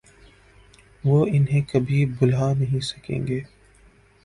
وہ 1.03 1.25
انہیں 1.27 1.61
کبھی 1.71 2.05
بھلا 2.17 2.51
نہیں 2.53 2.79
سکیں 2.79 3.27
گے۔ 3.27 3.39